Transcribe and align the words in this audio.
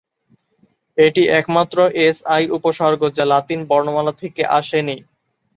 এটি 0.97 1.23
একমাত্র 1.39 1.77
এসআই 2.05 2.43
উপসর্গ 2.57 3.01
যা 3.17 3.25
লাতিন 3.31 3.59
বর্ণমালা 3.69 4.13
থেকে 4.21 4.41
আসে 4.57 4.79
নি। 4.81 4.97